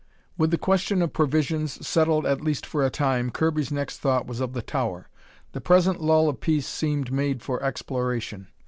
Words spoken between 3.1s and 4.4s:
Kirby's next thought was